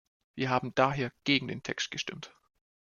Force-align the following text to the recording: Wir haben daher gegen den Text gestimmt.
Wir 0.33 0.49
haben 0.49 0.73
daher 0.73 1.11
gegen 1.25 1.47
den 1.47 1.61
Text 1.61 1.91
gestimmt. 1.91 2.33